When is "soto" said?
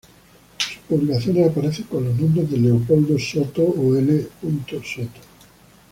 3.19-3.61, 4.83-5.21